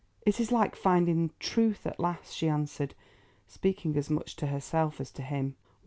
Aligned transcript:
"It 0.25 0.39
is 0.39 0.51
like 0.51 0.75
finding 0.75 1.29
truth 1.39 1.85
at 1.85 1.99
last," 1.99 2.33
she 2.33 2.49
answered, 2.49 2.95
speaking 3.45 3.95
as 3.97 4.09
much 4.09 4.35
to 4.37 4.47
herself 4.47 4.99
as 4.99 5.11
to 5.11 5.21
him. 5.21 5.55